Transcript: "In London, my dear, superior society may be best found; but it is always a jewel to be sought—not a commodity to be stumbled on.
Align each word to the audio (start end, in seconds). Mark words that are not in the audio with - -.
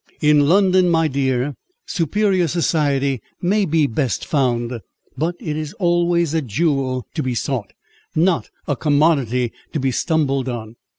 "In 0.19 0.47
London, 0.49 0.89
my 0.89 1.07
dear, 1.07 1.53
superior 1.85 2.47
society 2.47 3.21
may 3.39 3.65
be 3.65 3.85
best 3.85 4.25
found; 4.25 4.79
but 5.15 5.35
it 5.39 5.55
is 5.55 5.73
always 5.73 6.33
a 6.33 6.41
jewel 6.41 7.05
to 7.13 7.21
be 7.21 7.35
sought—not 7.35 8.49
a 8.67 8.75
commodity 8.75 9.53
to 9.73 9.79
be 9.79 9.91
stumbled 9.91 10.49
on. 10.49 10.75